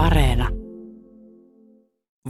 [0.00, 0.48] Areena.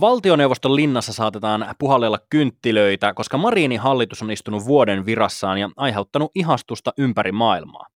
[0.01, 6.93] Valtioneuvoston linnassa saatetaan puhallella kynttilöitä, koska Marinin hallitus on istunut vuoden virassaan ja aiheuttanut ihastusta
[6.99, 7.87] ympäri maailmaa.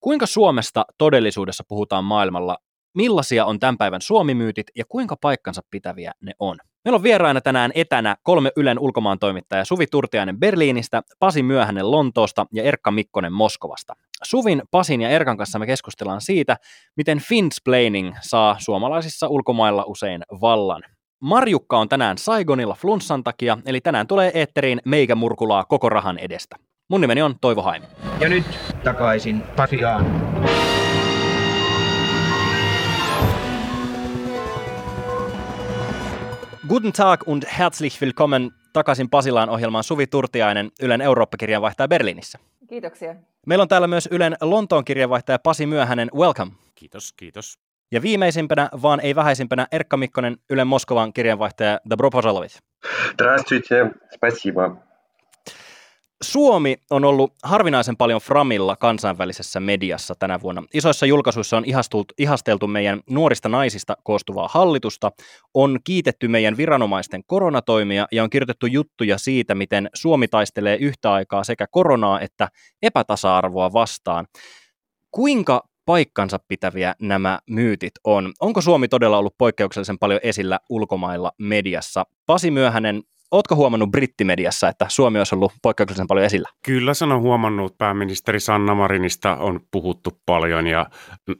[0.00, 2.56] Kuinka Suomesta todellisuudessa puhutaan maailmalla?
[2.94, 6.56] Millaisia on tämän päivän Suomi-myytit ja kuinka paikkansa pitäviä ne on?
[6.84, 12.46] Meillä on vieraina tänään etänä kolme Ylen ulkomaan toimittajaa Suvi Turtiainen Berliinistä, Pasi Myöhänen Lontoosta
[12.52, 13.94] ja Erkka Mikkonen Moskovasta.
[14.22, 16.56] Suvin, Pasin ja Erkan kanssa me keskustellaan siitä,
[16.96, 20.82] miten finsplaining saa suomalaisissa ulkomailla usein vallan.
[21.20, 26.56] Marjukka on tänään Saigonilla flunssan takia, eli tänään tulee eetteriin meikä murkulaa koko rahan edestä.
[26.88, 27.82] Mun nimeni on Toivo Haim.
[28.20, 28.44] Ja nyt
[28.84, 30.06] takaisin Pasiaan.
[36.71, 42.39] Guten Tag und herzlich willkommen takaisin Pasilaan ohjelmaan Suvi Turtiainen, Ylen Eurooppa-kirjanvaihtaja Berliinissä.
[42.67, 43.15] Kiitoksia.
[43.45, 46.11] Meillä on täällä myös Ylen Lontoon kirjanvaihtaja Pasi Myöhänen.
[46.15, 46.51] Welcome.
[46.75, 47.59] Kiitos, kiitos.
[47.91, 52.59] Ja viimeisimpänä, vaan ei vähäisimpänä, Erkka Mikkonen, Ylen Moskovan kirjanvaihtaja Dobro Požalovit.
[53.13, 54.75] Здравствуйте, спасибо.
[56.22, 60.62] Suomi on ollut harvinaisen paljon framilla kansainvälisessä mediassa tänä vuonna.
[60.74, 61.64] Isoissa julkaisuissa on
[62.18, 65.12] ihasteltu, meidän nuorista naisista koostuvaa hallitusta,
[65.54, 71.44] on kiitetty meidän viranomaisten koronatoimia ja on kirjoitettu juttuja siitä, miten Suomi taistelee yhtä aikaa
[71.44, 72.48] sekä koronaa että
[72.82, 74.26] epätasa-arvoa vastaan.
[75.10, 78.32] Kuinka paikkansa pitäviä nämä myytit on?
[78.40, 82.06] Onko Suomi todella ollut poikkeuksellisen paljon esillä ulkomailla mediassa?
[82.26, 86.48] Pasi Myöhänen, Oletko huomannut brittimediassa, että Suomi olisi ollut poikkeuksellisen paljon esillä?
[86.64, 87.78] Kyllä sen on huomannut.
[87.78, 90.86] Pääministeri Sanna Marinista on puhuttu paljon ja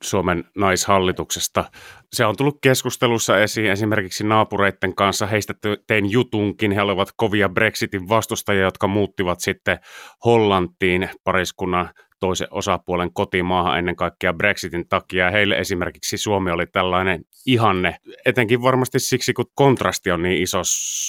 [0.03, 1.65] Suomen naishallituksesta.
[2.13, 5.27] Se on tullut keskustelussa esiin esimerkiksi naapureiden kanssa.
[5.27, 5.55] Heistä
[5.87, 6.73] tein jutunkin.
[6.73, 9.79] He olivat kovia Brexitin vastustajia, jotka muuttivat sitten
[10.25, 11.91] Hollantiin pariskunnan
[12.23, 15.31] toisen osapuolen kotimaahan ennen kaikkea Brexitin takia.
[15.31, 20.61] Heille esimerkiksi Suomi oli tällainen ihanne, etenkin varmasti siksi, kun kontrasti on niin iso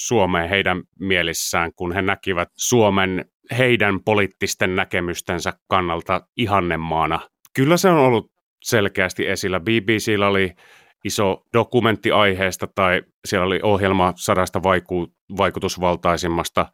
[0.06, 3.24] Suomeen heidän mielissään, kun he näkivät Suomen
[3.58, 7.20] heidän poliittisten näkemystensä kannalta ihannemaana.
[7.56, 8.32] Kyllä se on ollut
[8.62, 9.60] selkeästi esillä.
[9.60, 10.52] BBCllä oli
[11.04, 16.66] iso dokumentti aiheesta tai siellä oli ohjelma sadasta vaiku- vaikutusvaltaisimmasta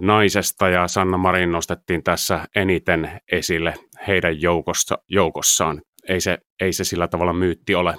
[0.00, 3.74] naisesta ja Sanna Marin nostettiin tässä eniten esille
[4.06, 5.82] heidän joukossa, joukossaan.
[6.08, 7.94] Ei se, ei se sillä tavalla myytti ole.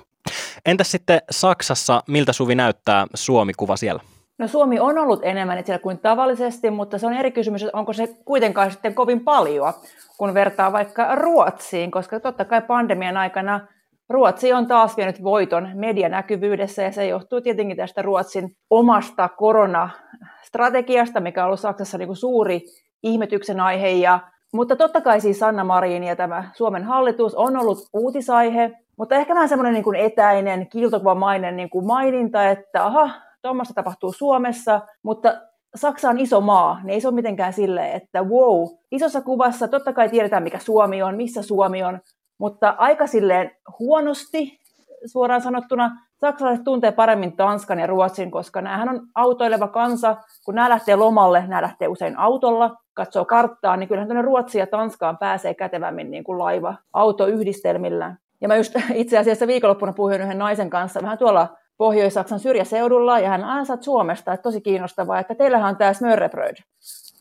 [0.66, 4.02] Entäs sitten Saksassa, miltä Suvi näyttää Suomi-kuva siellä?
[4.38, 7.94] No Suomi on ollut enemmän siellä kuin tavallisesti, mutta se on eri kysymys, että onko
[7.94, 9.74] se kuitenkaan sitten kovin paljon,
[10.18, 13.68] kun vertaa vaikka Ruotsiin, koska totta kai pandemian aikana
[14.10, 21.42] Ruotsi on taas vienyt voiton medianäkyvyydessä ja se johtuu tietenkin tästä Ruotsin omasta koronastrategiasta, mikä
[21.42, 22.62] on ollut Saksassa niin kuin suuri
[23.04, 23.90] ihmetyksen aihe.
[23.90, 24.20] Ja,
[24.54, 29.34] mutta totta kai siis Sanna Marin ja tämä Suomen hallitus on ollut uutisaihe, mutta ehkä
[29.36, 33.10] vähän semmoinen niin kuin etäinen, kiiltokuvamainen niin kuin maininta, että aha,
[33.42, 35.42] tuommoista tapahtuu Suomessa, mutta
[35.76, 39.94] Saksa on iso maa, niin ei se ole mitenkään silleen, että wow, isossa kuvassa totta
[39.94, 42.00] kai tiedetään, mikä Suomi on, missä Suomi on,
[42.38, 44.60] mutta aika silleen huonosti
[45.06, 45.92] suoraan sanottuna.
[46.22, 50.16] Saksalaiset tuntee paremmin Tanskan ja Ruotsin, koska näähän on autoileva kansa.
[50.46, 54.68] Kun nämä lähtee lomalle, nämä lähtee usein autolla, katsoo karttaa, niin kyllähän tuonne Ruotsiin ja
[54.68, 58.16] Tanskaan pääsee kätevämmin niin kuin laiva autoyhdistelmillä.
[58.42, 61.48] Ja mä just itse asiassa viikonloppuna puhuin yhden naisen kanssa vähän tuolla
[61.78, 66.56] Pohjois-Saksan syrjäseudulla, ja hän ansat Suomesta, että tosi kiinnostavaa, että teillähän on tämä smörrebröd.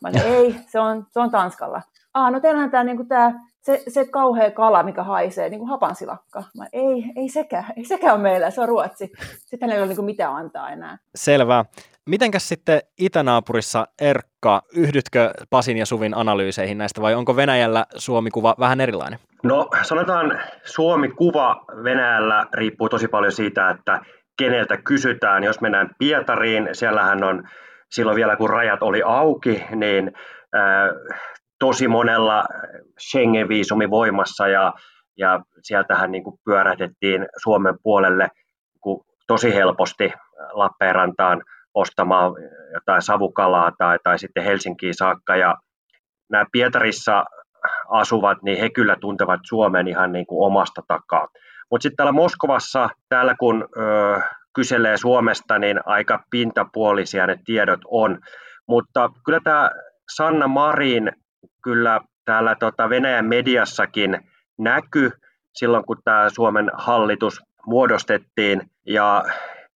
[0.01, 1.81] Mä olin, ei, se on, se on Tanskalla.
[2.13, 3.33] Ah, no teillähän tämä, niin tämä
[3.65, 6.43] se, se kauhea kala, mikä haisee, niin kuin hapansilakka.
[6.57, 9.11] Mä, ei, ei sekään, ei sekään ole meillä, se on Ruotsi.
[9.37, 10.97] Sitten hänellä ei ole niin kuin mitään antaa enää.
[11.15, 11.65] Selvä.
[12.09, 18.81] Mitenkäs sitten itänaapurissa, Erkka, yhdytkö Pasin ja Suvin analyyseihin näistä vai onko Venäjällä Suomi-kuva vähän
[18.81, 19.19] erilainen?
[19.43, 23.99] No sanotaan Suomi-kuva Venäjällä riippuu tosi paljon siitä, että
[24.37, 25.43] keneltä kysytään.
[25.43, 27.43] Jos mennään Pietariin, siellähän on
[27.91, 30.11] silloin vielä kun rajat oli auki, niin
[31.59, 32.43] tosi monella
[32.99, 34.73] Schengen-viisumi voimassa ja,
[35.17, 38.27] ja sieltähän niin kuin pyörätettiin Suomen puolelle
[38.85, 40.13] niin tosi helposti
[40.51, 41.41] Lappeenrantaan
[41.73, 42.33] ostamaan
[42.73, 45.35] jotain savukalaa tai, tai sitten Helsinkiin saakka.
[45.35, 45.55] Ja
[46.31, 47.25] nämä Pietarissa
[47.89, 51.27] asuvat, niin he kyllä tuntevat Suomen ihan niin kuin omasta takaa.
[51.71, 54.21] Mutta sitten täällä Moskovassa, täällä kun ö,
[54.55, 58.19] kyselee Suomesta, niin aika pintapuolisia ne tiedot on.
[58.67, 59.69] Mutta kyllä tämä
[60.15, 61.11] Sanna Marin
[61.65, 64.19] kyllä täällä tota Venäjän mediassakin
[64.57, 65.11] näky
[65.53, 68.61] silloin, kun tämä Suomen hallitus muodostettiin.
[68.85, 69.23] Ja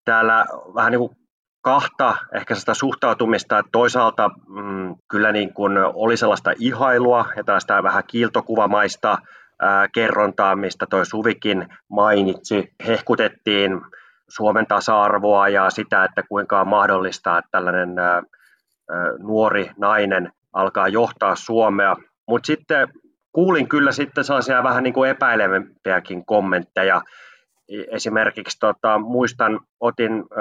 [0.05, 0.45] täällä
[0.75, 1.17] vähän niin kuin
[1.61, 7.83] kahta ehkä sitä suhtautumista, että toisaalta mm, kyllä niin kuin oli sellaista ihailua ja tällaista
[7.83, 9.17] vähän kiiltokuvamaista
[9.61, 12.73] ää, kerrontaa, mistä toi Suvikin mainitsi.
[12.87, 13.81] Hehkutettiin
[14.27, 17.89] Suomen tasa-arvoa ja sitä, että kuinka on mahdollista, että tällainen
[19.19, 21.95] nuori nainen alkaa johtaa Suomea.
[22.27, 22.87] Mutta sitten
[23.31, 27.01] kuulin kyllä sitten sellaisia vähän niin kuin epäilevämpiäkin kommentteja.
[27.91, 30.35] Esimerkiksi tota, muistan, otin ö,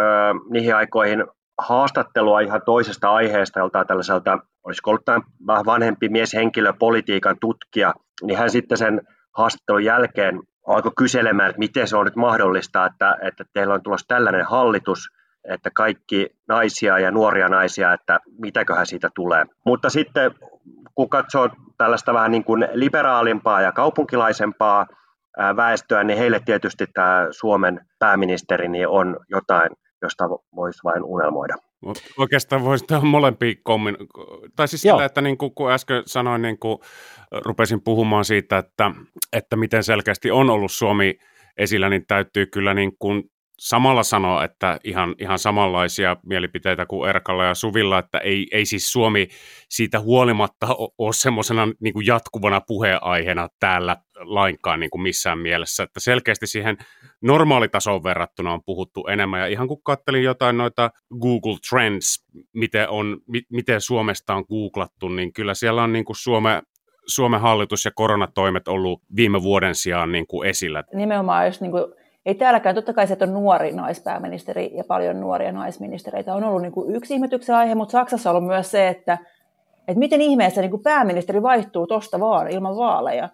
[0.50, 1.24] niihin aikoihin
[1.58, 5.02] haastattelua ihan toisesta aiheesta, joltain tällaiselta, olisiko ollut
[5.46, 9.00] vähän vanhempi mies henkilöpolitiikan tutkija, niin hän sitten sen
[9.36, 14.08] haastattelun jälkeen alkoi kyselemään, että miten se on nyt mahdollista, että, että teillä on tulossa
[14.08, 15.08] tällainen hallitus,
[15.44, 19.44] että kaikki naisia ja nuoria naisia, että mitäköhän siitä tulee.
[19.64, 20.30] Mutta sitten
[20.94, 21.48] kun katsoo
[21.78, 24.86] tällaista vähän niin kuin liberaalimpaa ja kaupunkilaisempaa
[25.56, 29.70] väestöä, niin heille tietysti tämä Suomen pääministeri niin on jotain,
[30.02, 31.54] josta voisi vain unelmoida.
[31.80, 33.96] Mut oikeastaan voisi tehdä molempia kommin...
[34.56, 36.78] Tai siis sitä, että niin kuin, kun äsken sanoin, niin kuin
[37.44, 38.90] rupesin puhumaan siitä, että,
[39.32, 41.18] että miten selkeästi on ollut Suomi
[41.56, 47.44] esillä, niin täytyy kyllä niin kuin samalla sanoa, että ihan, ihan samanlaisia mielipiteitä kuin Erkalla
[47.44, 49.28] ja Suvilla, että ei, ei siis Suomi
[49.68, 50.66] siitä huolimatta
[50.98, 56.76] ole semmoisena niin jatkuvana puheenaiheena täällä lainkaan niin kuin missään mielessä, että selkeästi siihen
[57.20, 60.90] normaalitasoon verrattuna on puhuttu enemmän, ja ihan kun kattelin jotain noita
[61.20, 66.16] Google Trends, miten, on, mi, miten Suomesta on googlattu, niin kyllä siellä on niin kuin
[66.16, 66.62] Suome,
[67.06, 70.84] Suomen hallitus ja koronatoimet ollut viime vuoden sijaan niin kuin esillä.
[70.94, 71.84] Nimenomaan jos niin kuin
[72.28, 76.72] ei täälläkään, totta kai se on nuori naispääministeri ja paljon nuoria naisministereitä on ollut niin
[76.72, 79.18] kuin yksi ihmetyksen aihe, mutta Saksassa on ollut myös se, että,
[79.88, 83.28] että miten ihmeessä niin kuin pääministeri vaihtuu tuosta vaan ilman vaaleja.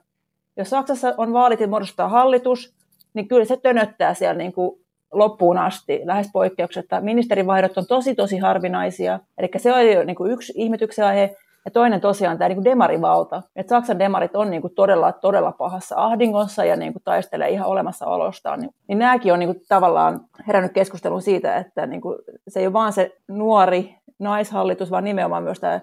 [0.56, 2.74] Jos Saksassa on vaalit ja muodostaa hallitus,
[3.14, 4.80] niin kyllä se tönöttää siellä niin kuin
[5.12, 7.00] loppuun asti, lähes poikkeuksetta.
[7.00, 9.20] Ministerivaihdot on tosi, tosi harvinaisia.
[9.38, 11.36] Eli se on jo niin kuin yksi ihmetyksen aihe.
[11.64, 13.42] Ja toinen tosiaan tämä niin kuin demarivalta.
[13.56, 17.66] Että Saksan demarit on niin kuin todella, todella pahassa ahdingossa ja niin kuin taistelee ihan
[17.66, 18.60] olemassaolostaan.
[18.60, 22.18] Niin, niin nämäkin on niin kuin tavallaan herännyt keskustelun siitä, että niin kuin
[22.48, 25.80] se ei ole vaan se nuori naishallitus, vaan nimenomaan myös tämä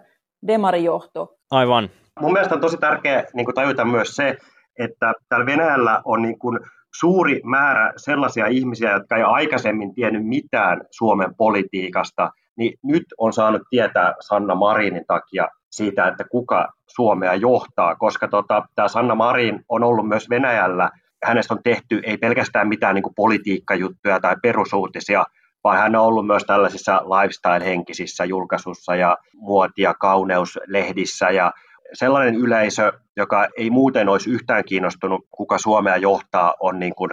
[0.48, 1.36] demarijohto.
[1.52, 1.90] Aivan.
[2.20, 4.38] Mun mielestä on tosi tärkeää niin kuin tajuta myös se,
[4.80, 6.60] että täällä Venäjällä on niin kuin
[7.00, 13.62] suuri määrä sellaisia ihmisiä, jotka ei aikaisemmin tiennyt mitään Suomen politiikasta, niin nyt on saanut
[13.70, 19.84] tietää Sanna Marinin takia siitä, että kuka Suomea johtaa, koska tota, tämä Sanna Marin on
[19.84, 20.90] ollut myös Venäjällä,
[21.24, 25.26] hänestä on tehty ei pelkästään mitään niin kuin politiikkajuttuja tai perusuutisia,
[25.64, 31.30] vaan hän on ollut myös tällaisissa lifestyle-henkisissä julkaisussa ja muoti- ja kauneuslehdissä.
[31.30, 31.52] Ja
[31.94, 37.12] sellainen yleisö, joka ei muuten olisi yhtään kiinnostunut, kuka Suomea johtaa, on niin kuin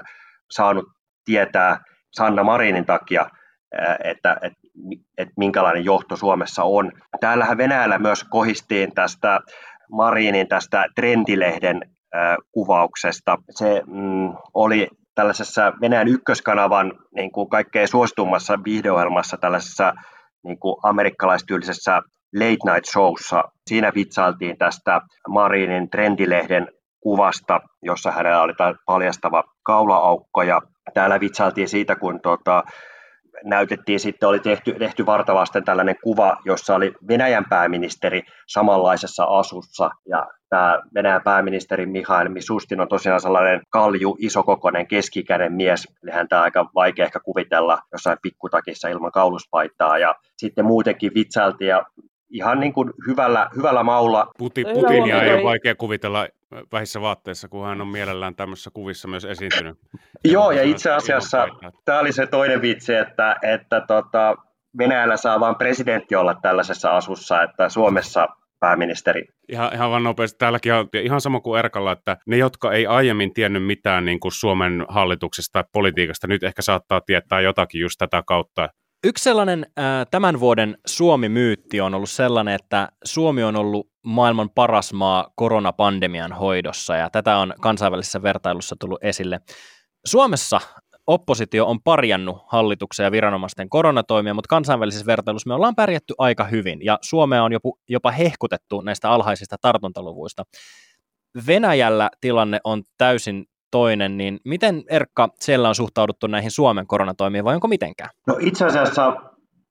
[0.50, 0.84] saanut
[1.24, 1.80] tietää
[2.10, 3.30] Sanna Marinin takia,
[4.04, 4.58] että, että,
[5.18, 6.92] että minkälainen johto Suomessa on.
[7.20, 9.40] Täällähän Venäjällä myös kohistiin tästä
[9.92, 11.80] Marinin tästä trendilehden
[12.52, 13.38] kuvauksesta.
[13.50, 19.94] Se mm, oli tällaisessa Venäjän ykköskanavan niin kuin kaikkein suositummassa videoelmassa tällaisessa
[20.44, 22.02] niin kuin amerikkalaistyylisessä
[22.34, 23.44] late night showssa.
[23.66, 26.68] Siinä vitsailtiin tästä Marinin trendilehden
[27.00, 28.52] kuvasta, jossa hänellä oli
[28.86, 30.62] paljastava kaulaaukko ja
[30.94, 32.62] täällä vitsailtiin siitä, kun tota,
[33.44, 39.90] näytettiin sitten, oli tehty, tehty vartavasten tällainen kuva, jossa oli Venäjän pääministeri samanlaisessa asussa.
[40.08, 46.38] Ja tämä Venäjän pääministeri Mihail Misustin on tosiaan sellainen kalju, isokokoinen, keskikäinen mies, eli häntä
[46.38, 49.98] on aika vaikea ehkä kuvitella jossain pikkutakissa ilman kauluspaitaa.
[49.98, 51.82] Ja sitten muutenkin vitsailtiin ja
[52.30, 54.26] ihan niin kuin hyvällä, hyvällä maulla.
[54.38, 56.26] Puti, Putinia ei ole vaikea kuvitella
[56.72, 59.78] vähissä vaatteissa, kun hän on mielellään tämmöisissä kuvissa myös esiintynyt.
[60.24, 61.46] Joo, ja itse asiassa
[61.84, 64.36] tämä oli se toinen vitsi, että, että tota,
[64.78, 68.28] Venäjällä saa vain presidentti olla tällaisessa asussa, että Suomessa
[68.60, 69.24] pääministeri.
[69.48, 70.38] Ihan, ihan vaan nopeasti.
[70.38, 74.32] Täälläkin on ihan sama kuin Erkalla, että ne, jotka ei aiemmin tiennyt mitään niin kuin
[74.32, 78.68] Suomen hallituksesta tai politiikasta, nyt ehkä saattaa tietää jotakin just tätä kautta.
[79.06, 84.92] Yksi sellainen äh, tämän vuoden Suomi-myytti on ollut sellainen, että Suomi on ollut maailman paras
[84.92, 89.40] maa koronapandemian hoidossa, ja tätä on kansainvälisessä vertailussa tullut esille.
[90.04, 90.60] Suomessa
[91.06, 96.78] oppositio on parjannut hallituksen ja viranomaisten koronatoimia, mutta kansainvälisessä vertailussa me ollaan pärjätty aika hyvin,
[96.84, 100.42] ja Suomea on jopa, jopa hehkutettu näistä alhaisista tartuntaluvuista.
[101.46, 107.54] Venäjällä tilanne on täysin toinen, niin miten Erkka siellä on suhtauduttu näihin Suomen koronatoimiin vai
[107.54, 108.10] onko mitenkään?
[108.26, 109.16] No itse asiassa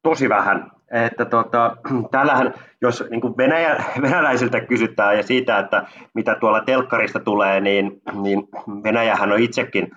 [0.03, 0.71] tosi vähän.
[0.91, 1.77] Että tota,
[2.11, 8.01] täällähän, jos niin kuin Venäjä, venäläisiltä kysytään ja siitä, että mitä tuolla telkkarista tulee, niin,
[8.21, 8.43] niin
[8.83, 9.91] Venäjähän on itsekin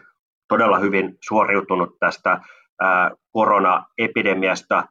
[0.49, 2.41] todella hyvin suoriutunut tästä
[2.81, 4.85] ää, koronaepidemiasta,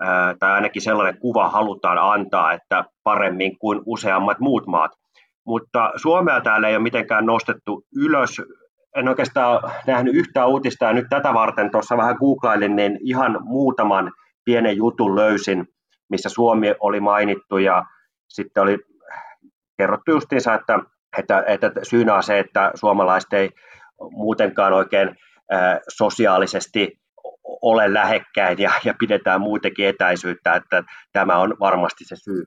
[0.00, 4.90] ää, tai ainakin sellainen kuva halutaan antaa, että paremmin kuin useammat muut maat.
[5.46, 8.42] Mutta Suomea täällä ei ole mitenkään nostettu ylös
[8.96, 14.12] en oikeastaan nähnyt yhtään uutista ja nyt tätä varten tuossa vähän googlailin, niin ihan muutaman
[14.46, 15.68] pienen jutun löysin,
[16.08, 17.84] missä Suomi oli mainittu ja
[18.28, 18.78] sitten oli
[19.78, 20.78] kerrottu justiinsa, että,
[21.18, 23.50] että, että syynä on se, että suomalaiset ei
[24.10, 25.16] muutenkaan oikein
[25.88, 27.00] sosiaalisesti
[27.62, 32.44] ole lähekkäin ja, ja pidetään muutenkin etäisyyttä, että tämä on varmasti se syy.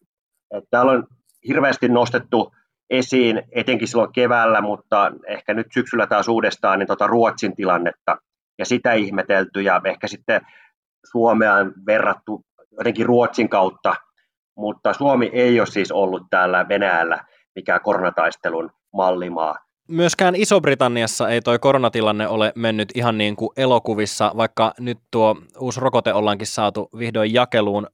[0.52, 1.04] Että täällä on
[1.48, 2.52] hirveästi nostettu
[2.90, 8.18] esiin, etenkin silloin keväällä, mutta ehkä nyt syksyllä taas uudestaan, niin tota Ruotsin tilannetta
[8.60, 10.42] ja sitä ihmetelty ja ehkä sitten
[11.12, 12.42] Suomeaan verrattu
[12.78, 13.96] jotenkin Ruotsin kautta,
[14.58, 17.26] mutta Suomi ei ole siis ollut täällä Venäjällä
[17.56, 19.56] mikään koronataistelun mallimaa.
[19.88, 25.80] Myöskään Iso-Britanniassa ei toi koronatilanne ole mennyt ihan niin kuin elokuvissa, vaikka nyt tuo uusi
[25.80, 27.88] rokote ollaankin saatu vihdoin jakeluun.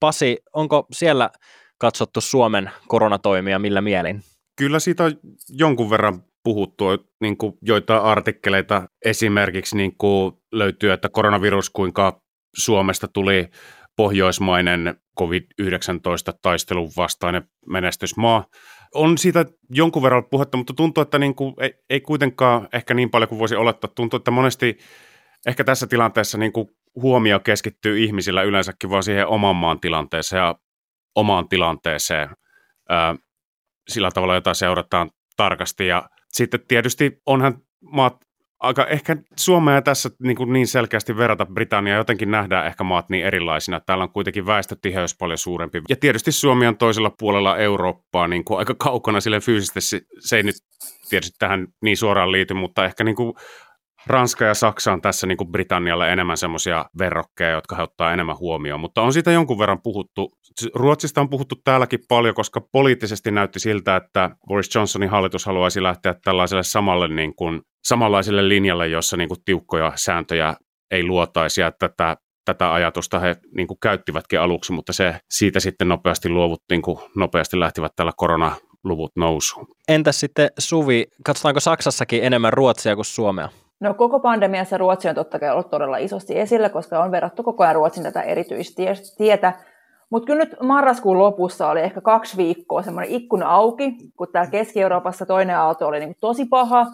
[0.00, 1.30] Pasi, onko siellä
[1.78, 4.20] katsottu Suomen koronatoimia millä mielin?
[4.56, 5.12] Kyllä siitä on
[5.48, 6.84] jonkun verran puhuttu,
[7.20, 12.20] niin kuin joitain artikkeleita esimerkiksi niin kuin löytyy, että koronavirus kuinka
[12.56, 13.48] Suomesta tuli
[13.96, 18.44] pohjoismainen COVID-19 taistelun vastainen menestysmaa.
[18.94, 23.10] On siitä jonkun verran puhetta, mutta tuntuu, että niin kuin ei, ei kuitenkaan ehkä niin
[23.10, 23.90] paljon kuin voisi olettaa.
[23.94, 24.78] Tuntuu, että monesti
[25.46, 30.54] ehkä tässä tilanteessa niin kuin huomio keskittyy ihmisillä yleensäkin vaan siihen oman maan tilanteeseen ja
[31.14, 32.28] omaan tilanteeseen
[32.88, 33.14] ää,
[33.88, 35.86] sillä tavalla, jota seurataan tarkasti.
[35.86, 38.16] Ja sitten tietysti onhan maat
[38.60, 43.24] aika ehkä Suomea tässä niin, kuin niin selkeästi verrata Britannia, jotenkin nähdään ehkä maat niin
[43.24, 43.80] erilaisina.
[43.80, 45.82] Täällä on kuitenkin väestötiheys paljon suurempi.
[45.88, 50.06] Ja tietysti Suomi on toisella puolella Eurooppaa niin kuin aika kaukana sille fyysisesti.
[50.20, 50.54] Se ei nyt
[51.08, 53.34] tietysti tähän niin suoraan liity, mutta ehkä niin kuin
[54.06, 58.38] Ranska ja Saksa on tässä niin kuin Britannialle enemmän semmoisia verrokkeja, jotka he ottaa enemmän
[58.38, 60.32] huomioon, mutta on siitä jonkun verran puhuttu.
[60.74, 66.14] Ruotsista on puhuttu täälläkin paljon, koska poliittisesti näytti siltä, että Boris Johnsonin hallitus haluaisi lähteä
[66.24, 70.54] tällaiselle samalle niin kuin, samanlaiselle linjalle, jossa niin kuin tiukkoja sääntöjä
[70.90, 75.88] ei luotaisi, ja tätä, tätä ajatusta he niin kuin käyttivätkin aluksi, mutta se siitä sitten
[75.88, 79.66] nopeasti luovuttiin, kun nopeasti lähtivät tällä korona luvut nousuun.
[79.88, 83.48] Entäs sitten Suvi, katsotaanko Saksassakin enemmän Ruotsia kuin Suomea?
[83.80, 87.62] No koko pandemiassa Ruotsi on totta kai ollut todella isosti esillä, koska on verrattu koko
[87.64, 89.52] ajan Ruotsin tätä erityistietä.
[90.10, 95.26] Mutta kyllä nyt marraskuun lopussa oli ehkä kaksi viikkoa semmoinen ikkuna auki, kun täällä Keski-Euroopassa
[95.26, 96.86] toinen aalto oli niin tosi paha.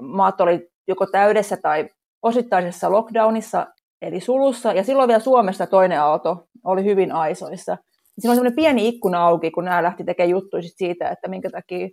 [0.00, 1.88] Maat oli joko täydessä tai
[2.22, 3.66] osittaisessa lockdownissa,
[4.02, 7.76] eli sulussa, ja silloin vielä Suomessa toinen aalto oli hyvin aisoissa.
[8.18, 11.88] Siinä oli semmoinen pieni ikkuna auki, kun nämä lähti tekemään juttuja siitä, että minkä takia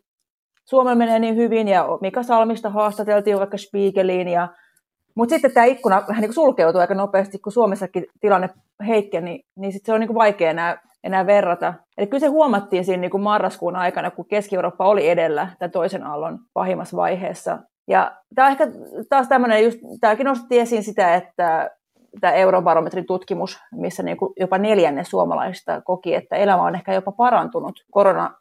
[0.65, 4.27] Suomella menee niin hyvin ja Mika Salmista haastateltiin vaikka Spiegeliin.
[4.27, 4.47] Ja,
[5.15, 8.49] mutta sitten tämä ikkuna vähän niin sulkeutui aika nopeasti, kun Suomessakin tilanne
[8.87, 11.73] heikkeni, niin, niin sitten se on niin kuin vaikea enää, enää verrata.
[11.97, 16.03] Eli kyllä se huomattiin siinä niin kuin marraskuun aikana, kun Keski-Eurooppa oli edellä tämän toisen
[16.03, 17.59] aallon pahimmassa vaiheessa.
[17.87, 18.67] Ja tämä on ehkä
[19.09, 21.69] taas tämmöinen, just, tämäkin nosti esiin sitä, että
[22.21, 27.85] tämä eurobarometrin tutkimus, missä niin jopa neljänne suomalaisista koki, että elämä on ehkä jopa parantunut
[27.91, 28.31] korona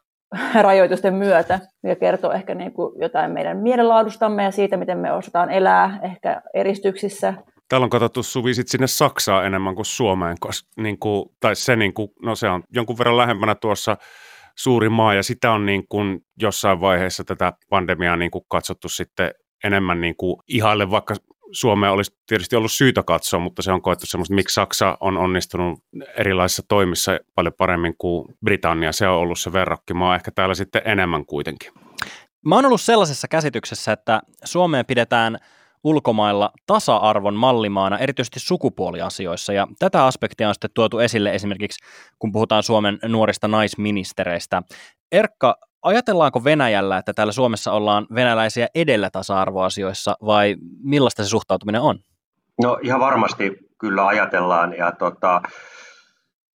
[0.61, 5.49] rajoitusten myötä, mikä kertoo ehkä niin kuin jotain meidän mielenlaadustamme ja siitä, miten me osataan
[5.49, 7.33] elää ehkä eristyksissä.
[7.69, 11.75] Täällä on katsottu Suvi sit sinne Saksaa enemmän kuin Suomeen, koska, niin kuin, tai se,
[11.75, 13.97] niin kuin, no se on jonkun verran lähempänä tuossa
[14.55, 19.31] suuri maa, ja sitä on niin kuin jossain vaiheessa tätä pandemiaa niin kuin katsottu sitten
[19.63, 21.15] enemmän niin kuin ihaille vaikka
[21.51, 25.79] Suomea olisi tietysti ollut syytä katsoa, mutta se on koettu semmoista, miksi Saksa on onnistunut
[26.17, 28.91] erilaisissa toimissa paljon paremmin kuin Britannia.
[28.91, 31.71] Se on ollut se verrokkimaa, ehkä täällä sitten enemmän kuitenkin.
[32.45, 35.37] Mä oon ollut sellaisessa käsityksessä, että Suomeen pidetään
[35.83, 41.85] ulkomailla tasa-arvon mallimaana, erityisesti sukupuoliasioissa, ja tätä aspektia on sitten tuotu esille esimerkiksi,
[42.19, 44.61] kun puhutaan Suomen nuorista naisministereistä.
[45.11, 51.99] Erkka, Ajatellaanko Venäjällä, että täällä Suomessa ollaan venäläisiä edellä tasa-arvoasioissa vai millaista se suhtautuminen on?
[52.61, 55.41] No ihan varmasti kyllä ajatellaan ja, tota,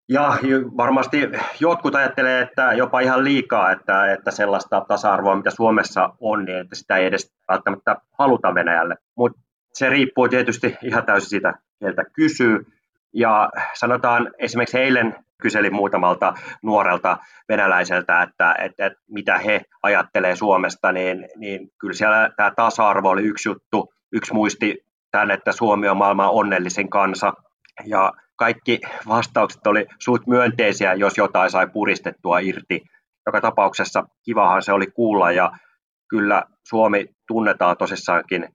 [0.09, 0.38] ja
[0.77, 1.17] varmasti
[1.59, 6.75] jotkut ajattelee, että jopa ihan liikaa, että, että sellaista tasa-arvoa, mitä Suomessa on, niin että
[6.75, 8.95] sitä ei edes välttämättä haluta Venäjälle.
[9.17, 9.41] Mutta
[9.74, 12.65] se riippuu tietysti ihan täysin siitä, keltä kysyy.
[13.13, 16.33] Ja sanotaan esimerkiksi eilen kyselin muutamalta
[16.63, 17.17] nuorelta
[17.50, 23.24] venäläiseltä, että, että, että mitä he ajattelee Suomesta, niin, niin kyllä siellä tämä tasa-arvo oli
[23.24, 23.93] yksi juttu.
[24.12, 27.33] Yksi muisti tämän, että Suomi on maailman onnellisin kansa.
[27.85, 32.82] Ja kaikki vastaukset oli suut myönteisiä, jos jotain sai puristettua irti.
[33.25, 35.51] Joka tapauksessa kivahan se oli kuulla ja
[36.10, 38.50] kyllä Suomi tunnetaan tosissaankin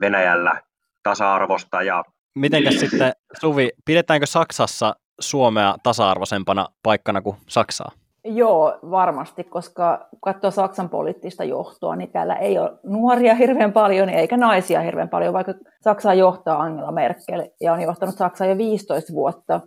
[0.00, 0.60] Venäjällä
[1.02, 1.82] tasa-arvosta.
[1.82, 2.04] Ja...
[2.34, 7.92] Mitenkäs sitten Suvi, pidetäänkö Saksassa Suomea tasa-arvoisempana paikkana kuin Saksaa?
[8.24, 14.36] Joo, varmasti, koska katsoo Saksan poliittista johtoa, niin täällä ei ole nuoria hirveän paljon eikä
[14.36, 19.60] naisia hirveän paljon, vaikka Saksaa johtaa Angela Merkel ja on johtanut Saksaa jo 15 vuotta.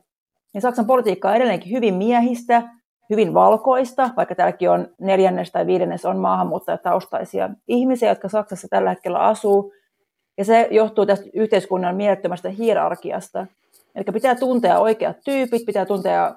[0.54, 2.64] Niin Saksan politiikka on edelleenkin hyvin miehistä,
[3.10, 9.20] hyvin valkoista, vaikka täälläkin on neljännes tai viidennes on maahanmuuttajataustaisia ihmisiä, jotka Saksassa tällä hetkellä
[9.20, 9.74] asuu.
[10.38, 13.48] Ja se johtuu tästä yhteiskunnan mielettömästä hierarkiasta.
[13.96, 16.36] Eli pitää tuntea oikeat tyypit, pitää tuntea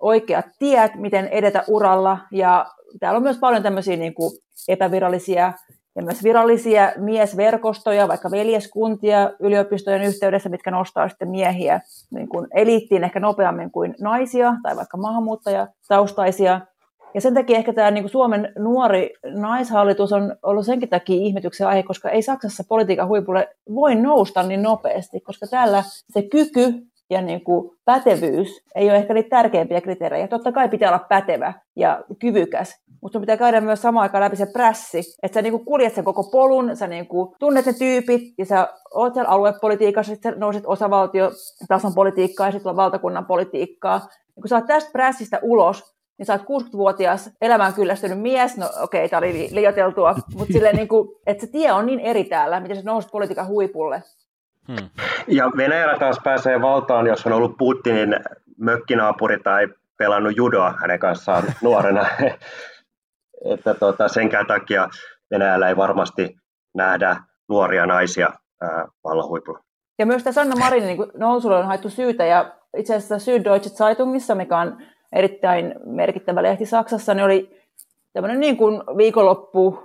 [0.00, 2.18] oikeat tiet, miten edetä uralla.
[2.30, 2.66] Ja
[3.00, 4.32] täällä on myös paljon tämmöisiä niin kuin
[4.68, 5.52] epävirallisia
[5.96, 13.04] ja myös virallisia miesverkostoja, vaikka veljeskuntia yliopistojen yhteydessä, mitkä nostaa sitten miehiä niin kuin eliittiin
[13.04, 16.60] ehkä nopeammin kuin naisia tai vaikka maahanmuuttajataustaisia.
[17.14, 21.66] Ja sen takia ehkä tämä niin kuin Suomen nuori naishallitus on ollut senkin takia ihmetyksen
[21.66, 27.22] aihe, koska ei Saksassa politiikan huipulle voi nousta niin nopeasti, koska täällä se kyky ja
[27.22, 30.28] niin kuin pätevyys ei ole ehkä niitä tärkeimpiä kriteerejä.
[30.28, 34.46] Totta kai pitää olla pätevä ja kyvykäs, mutta pitää käydä myös samaan aikaan läpi se
[34.46, 38.22] prässi, että sä niin kuin kuljet sen koko polun, sä niin kuin tunnet ne tyypit
[38.38, 44.00] ja sä oot siellä aluepolitiikassa, sitten nouset osavaltiotason politiikkaa ja sitten valtakunnan politiikkaa.
[44.36, 48.66] Ja kun sä oot tästä prässistä ulos, niin sä oot 60-vuotias elämään kyllästynyt mies, no
[48.66, 52.24] okei, okay, tämä oli liioteltua, mutta silleen niin kuin, että se tie on niin eri
[52.24, 54.02] täällä, miten sä nouset politiikan huipulle.
[54.68, 54.88] Hmm.
[55.28, 58.16] Ja Venäjällä taas pääsee valtaan, jos on ollut Putinin
[58.58, 62.06] mökkinaapuri tai pelannut judoa hänen kanssaan nuorena.
[63.52, 64.88] että tota, senkään takia
[65.30, 66.36] Venäjällä ei varmasti
[66.74, 67.16] nähdä
[67.48, 68.28] nuoria naisia
[69.04, 69.60] vallan huipulla.
[69.98, 74.34] Ja myös tässä Sanna Marinin niin nousulle on haettu syytä, ja itse asiassa Süddeutsche Zeitungissa,
[74.34, 74.78] mikä on
[75.12, 77.60] erittäin merkittävä lehti Saksassa, niin oli
[78.12, 79.78] tämmöinen niin kuin viikonloppu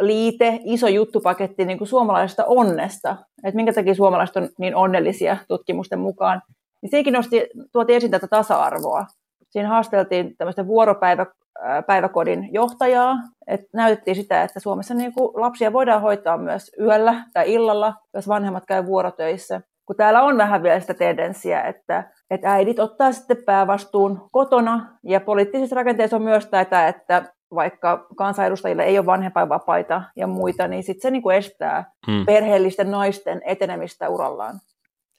[0.00, 5.98] liite, iso juttupaketti niin kuin suomalaisesta onnesta, että minkä takia suomalaiset on niin onnellisia tutkimusten
[5.98, 6.42] mukaan.
[6.82, 9.06] Niin siinäkin nosti, tuotiin esiin tätä tasa-arvoa.
[9.50, 13.16] Siinä haasteltiin tämmöistä vuoropäiväkodin johtajaa,
[13.46, 18.28] että näytettiin sitä, että Suomessa niin kuin lapsia voidaan hoitaa myös yöllä tai illalla, jos
[18.28, 19.60] vanhemmat käy vuorotöissä.
[19.86, 25.20] Kun täällä on vähän vielä sitä tendenssiä, että, että äidit ottaa sitten päävastuun kotona, ja
[25.20, 27.22] poliittisissa rakenteissa on myös tätä, että
[27.54, 32.26] vaikka kansanedustajille ei ole vanhempainvapaita ja muita, niin sitten se niin kuin estää hmm.
[32.26, 34.60] perheellisten naisten etenemistä urallaan.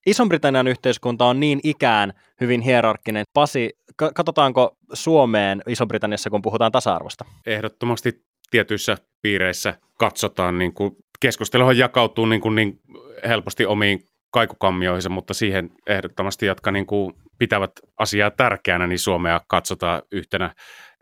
[0.06, 3.24] Ison-Britannian yhteiskunta on niin ikään hyvin hierarkkinen.
[3.34, 7.26] Pasi, katsotaanko Suomeen Iso-Britanniassa, kun puhutaan tasa-arvosta?
[7.46, 12.80] Ehdottomasti tietyissä piireissä katsotaan, niin kuin, keskusteluhan jakautuu niin, kuin niin
[13.28, 14.00] helposti omiin
[14.32, 20.54] kaikukammioihinsa, mutta siihen ehdottomasti, jotka niin kuin pitävät asiaa tärkeänä, niin Suomea katsotaan yhtenä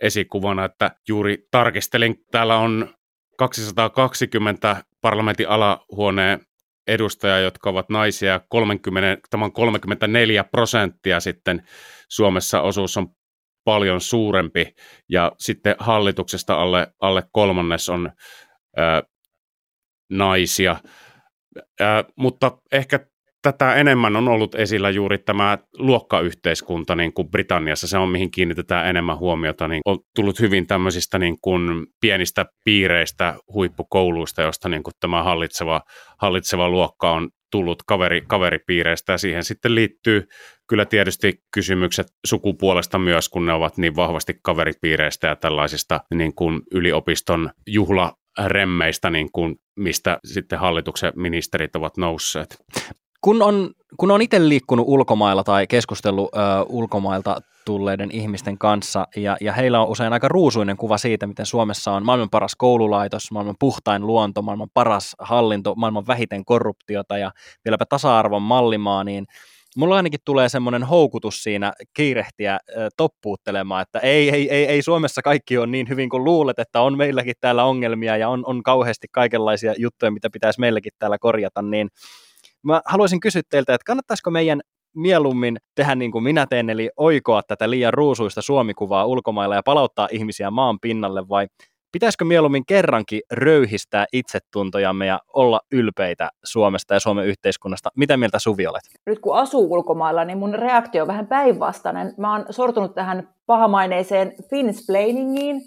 [0.01, 2.93] esikuvana, että juuri tarkistelin, täällä on
[3.37, 6.39] 220 parlamentin alahuoneen
[6.87, 11.67] edustajaa, jotka ovat naisia, 30, tämä on 34 prosenttia sitten
[12.09, 13.07] Suomessa osuus on
[13.63, 14.73] paljon suurempi,
[15.09, 18.11] ja sitten hallituksesta alle, alle kolmannes on
[18.77, 19.03] ää,
[20.09, 20.75] naisia.
[21.79, 22.99] Ää, mutta ehkä
[23.41, 28.87] tätä enemmän on ollut esillä juuri tämä luokkayhteiskunta niin kuin Britanniassa, se on mihin kiinnitetään
[28.87, 34.93] enemmän huomiota, niin on tullut hyvin tämmöisistä niin kuin pienistä piireistä, huippukouluista, josta niin kuin
[34.99, 35.81] tämä hallitseva,
[36.17, 39.11] hallitseva luokka on tullut kaveri, kaveripiireistä.
[39.11, 40.27] Ja siihen sitten liittyy
[40.67, 46.61] kyllä tietysti kysymykset sukupuolesta myös, kun ne ovat niin vahvasti kaveripiireistä ja tällaisista niin kuin
[46.71, 52.57] yliopiston juhlaremmeistä, niin kuin mistä sitten hallituksen ministerit ovat nousseet
[53.21, 59.37] kun on, kun on itse liikkunut ulkomailla tai keskustellut ö, ulkomailta tulleiden ihmisten kanssa, ja,
[59.41, 63.55] ja heillä on usein aika ruusuinen kuva siitä, miten Suomessa on maailman paras koululaitos, maailman
[63.59, 67.31] puhtain luonto, maailman paras hallinto, maailman vähiten korruptiota ja
[67.65, 69.25] vieläpä tasa-arvon mallimaa, niin
[69.77, 72.59] mulla ainakin tulee semmoinen houkutus siinä kiirehtiä äh,
[72.97, 76.97] toppuuttelemaan, että ei, ei, ei, ei Suomessa kaikki ole niin hyvin kuin luulet, että on
[76.97, 81.89] meilläkin täällä ongelmia ja on, on kauheasti kaikenlaisia juttuja, mitä pitäisi meillekin täällä korjata, niin
[82.63, 84.61] Mä haluaisin kysyä teiltä, että kannattaisiko meidän
[84.95, 90.07] mieluummin tehdä niin kuin minä teen, eli oikoa tätä liian ruusuista suomikuvaa ulkomailla ja palauttaa
[90.11, 91.47] ihmisiä maan pinnalle, vai
[91.91, 97.89] pitäisikö mieluummin kerrankin röyhistää itsetuntojamme ja olla ylpeitä Suomesta ja Suomen yhteiskunnasta?
[97.95, 98.81] Mitä mieltä Suvi olet?
[99.05, 102.13] Nyt kun asuu ulkomailla, niin mun reaktio on vähän päinvastainen.
[102.17, 105.61] Mä oon sortunut tähän pahamaineiseen finsplainingiin,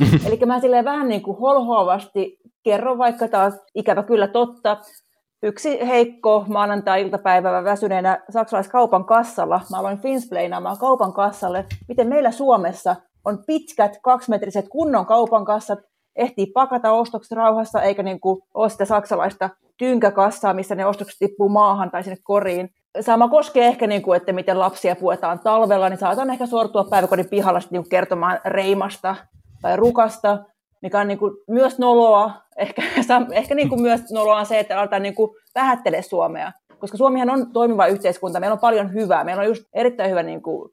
[0.26, 4.76] Eli mä silleen vähän niin kuin holhoavasti kerron vaikka taas ikävä kyllä totta,
[5.42, 9.60] yksi heikko maanantai-iltapäivä väsyneenä saksalaiskaupan kassalla.
[9.70, 15.78] Mä aloin finspleinaamaan kaupan kassalle, miten meillä Suomessa on pitkät kaksimetriset kunnon kaupan kassat,
[16.16, 21.48] ehtii pakata ostokset rauhassa, eikä niin kuin ole sitä saksalaista tynkäkassaa, missä ne ostokset tippuu
[21.48, 22.70] maahan tai sinne koriin.
[23.00, 27.28] sama koskee ehkä, niin kuin, että miten lapsia puetaan talvella, niin saatan ehkä sortua päiväkodin
[27.28, 29.16] pihalla niin kertomaan reimasta
[29.62, 30.38] tai rukasta,
[30.82, 32.30] mikä on niin kuin myös noloa.
[32.56, 32.82] Ehkä,
[33.32, 36.52] ehkä niin kuin myös noloa on se, että aletaan niin kuin vähättele Suomea.
[36.78, 39.24] Koska Suomihan on toimiva yhteiskunta, meillä on paljon hyvää.
[39.24, 40.70] Meillä on just erittäin hyvä niin kuin,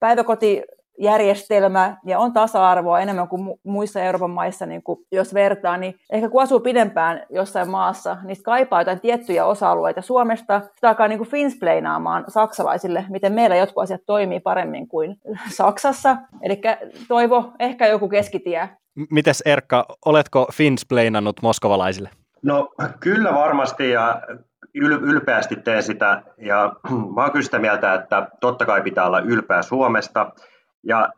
[0.00, 0.62] päiväkoti
[1.00, 6.28] järjestelmä ja on tasa-arvoa enemmän kuin muissa Euroopan maissa, niin kuin jos vertaa, niin ehkä
[6.28, 11.30] kun asuu pidempään jossain maassa, niin kaipaa jotain tiettyjä osa-alueita Suomesta, sitä alkaa niin kuin
[11.30, 15.16] finspleinaamaan saksalaisille, miten meillä jotkut asiat toimii paremmin kuin
[15.56, 16.16] Saksassa.
[16.42, 16.60] Eli
[17.08, 18.68] toivo ehkä joku keskitie.
[19.10, 22.10] Mites Erkka, oletko finspleinannut moskovalaisille?
[22.42, 22.68] No
[23.00, 24.22] kyllä varmasti ja
[24.74, 26.72] ylpeästi teen sitä ja
[27.14, 30.32] mä oon kyllä sitä mieltä, että totta kai pitää olla ylpeä Suomesta
[30.86, 31.08] ja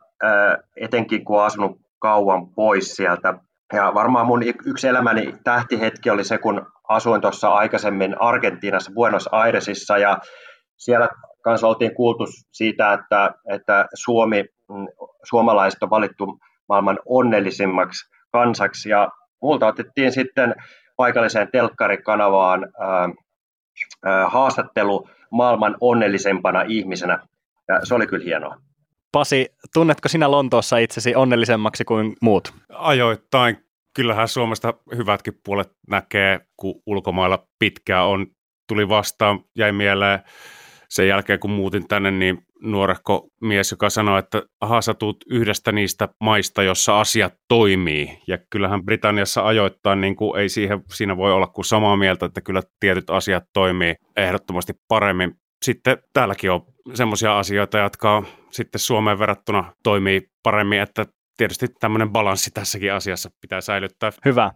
[0.75, 3.33] etenkin kun olen asunut kauan pois sieltä.
[3.73, 9.97] Ja varmaan mun yksi elämäni tähtihetki oli se, kun asuin tuossa aikaisemmin Argentiinassa, Buenos Airesissa,
[9.97, 10.17] ja
[10.77, 11.09] siellä
[11.43, 14.87] kanssa oltiin kuultu siitä, että, että Suomi, mm,
[15.23, 19.09] suomalaiset on valittu maailman onnellisimmaksi kansaksi, ja
[19.41, 20.55] multa otettiin sitten
[20.95, 23.09] paikalliseen telkkarikanavaan ää,
[24.05, 27.19] ää, haastattelu maailman onnellisempana ihmisenä,
[27.67, 28.57] ja se oli kyllä hienoa.
[29.11, 32.53] Pasi, tunnetko sinä Lontoossa itsesi onnellisemmaksi kuin muut?
[32.69, 33.57] Ajoittain.
[33.95, 38.27] Kyllähän Suomesta hyvätkin puolet näkee, kun ulkomailla pitkään on.
[38.67, 40.19] Tuli vastaan, jäi mieleen
[40.93, 45.71] sen jälkeen, kun muutin tänne, niin nuorekko mies, joka sanoi, että aha, sä tuut yhdestä
[45.71, 48.19] niistä maista, jossa asiat toimii.
[48.27, 52.41] Ja kyllähän Britanniassa ajoittain niin kuin ei siihen, siinä voi olla kuin samaa mieltä, että
[52.41, 55.35] kyllä tietyt asiat toimii ehdottomasti paremmin.
[55.65, 56.61] Sitten täälläkin on
[56.93, 61.05] semmoisia asioita, jotka sitten Suomeen verrattuna toimii paremmin, että
[61.37, 64.11] tietysti tämmöinen balanssi tässäkin asiassa pitää säilyttää.
[64.25, 64.51] Hyvä.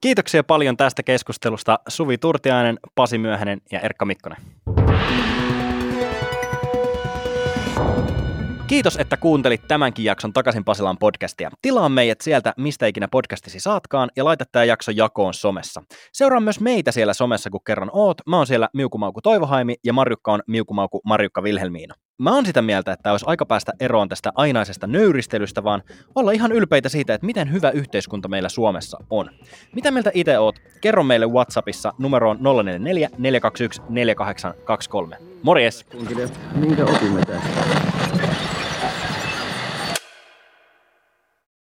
[0.00, 4.38] Kiitoksia paljon tästä keskustelusta Suvi Turtiainen, Pasi Myöhänen ja Erkka Mikkonen.
[8.74, 11.50] Kiitos, että kuuntelit tämänkin jakson Takaisin Pasilaan podcastia.
[11.62, 15.82] Tilaa meidät sieltä, mistä ikinä podcastisi saatkaan, ja laita tämä jakso jakoon somessa.
[16.12, 18.18] Seuraa myös meitä siellä somessa, kun kerran oot.
[18.26, 21.94] Mä oon siellä Miukumauku Toivohaimi, ja Marjukka on Miukumauku Marjukka Vilhelmiina.
[22.18, 25.82] Mä oon sitä mieltä, että olisi aika päästä eroon tästä ainaisesta nöyristelystä, vaan
[26.14, 29.30] olla ihan ylpeitä siitä, että miten hyvä yhteiskunta meillä Suomessa on.
[29.74, 30.56] Mitä mieltä itse oot?
[30.80, 35.18] Kerro meille Whatsappissa numeroon 044 421 4823.
[35.42, 35.86] Morjes!
[36.54, 38.33] Minkä opimme tästä?